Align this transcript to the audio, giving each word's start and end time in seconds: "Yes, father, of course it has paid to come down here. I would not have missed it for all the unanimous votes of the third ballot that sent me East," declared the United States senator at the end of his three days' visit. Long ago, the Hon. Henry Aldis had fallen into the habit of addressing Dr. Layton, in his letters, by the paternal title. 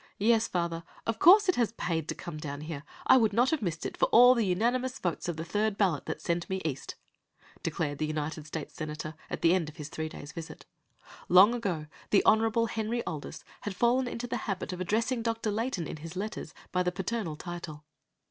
"Yes, 0.17 0.47
father, 0.47 0.83
of 1.05 1.19
course 1.19 1.47
it 1.47 1.57
has 1.57 1.73
paid 1.73 2.07
to 2.07 2.15
come 2.15 2.37
down 2.39 2.61
here. 2.61 2.81
I 3.05 3.17
would 3.17 3.33
not 3.33 3.51
have 3.51 3.61
missed 3.61 3.85
it 3.85 3.95
for 3.95 4.05
all 4.07 4.33
the 4.33 4.47
unanimous 4.47 4.97
votes 4.97 5.27
of 5.29 5.37
the 5.37 5.45
third 5.45 5.77
ballot 5.77 6.07
that 6.07 6.19
sent 6.19 6.49
me 6.49 6.59
East," 6.65 6.95
declared 7.61 7.99
the 7.99 8.07
United 8.07 8.47
States 8.47 8.73
senator 8.73 9.13
at 9.29 9.43
the 9.43 9.53
end 9.53 9.69
of 9.69 9.75
his 9.75 9.89
three 9.89 10.09
days' 10.09 10.31
visit. 10.31 10.65
Long 11.29 11.53
ago, 11.53 11.85
the 12.09 12.23
Hon. 12.25 12.65
Henry 12.65 13.03
Aldis 13.03 13.43
had 13.61 13.75
fallen 13.75 14.07
into 14.07 14.25
the 14.25 14.37
habit 14.49 14.73
of 14.73 14.81
addressing 14.81 15.21
Dr. 15.21 15.51
Layton, 15.51 15.85
in 15.85 15.97
his 15.97 16.15
letters, 16.15 16.55
by 16.71 16.81
the 16.81 16.91
paternal 16.91 17.35
title. 17.35 17.83